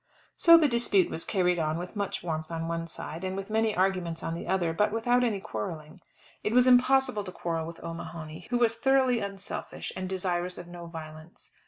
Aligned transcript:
So 0.35 0.57
the 0.57 0.67
dispute 0.67 1.11
was 1.11 1.23
carried 1.25 1.59
on 1.59 1.77
with 1.77 1.95
much 1.95 2.23
warmth 2.23 2.49
on 2.49 2.67
one 2.67 2.87
side, 2.87 3.23
and 3.23 3.35
with 3.35 3.51
many 3.51 3.75
arguments 3.75 4.23
on 4.23 4.33
the 4.33 4.47
other, 4.47 4.73
but 4.73 4.91
without 4.91 5.23
any 5.23 5.39
quarrelling. 5.39 6.01
It 6.43 6.53
was 6.53 6.65
impossible 6.65 7.23
to 7.23 7.31
quarrel 7.31 7.67
with 7.67 7.83
O'Mahony, 7.83 8.47
who 8.49 8.57
was 8.57 8.73
thoroughly 8.73 9.19
unselfish, 9.19 9.91
and 9.95 10.09
desirous 10.09 10.57
of 10.57 10.67
no 10.67 10.87
violence. 10.87 11.51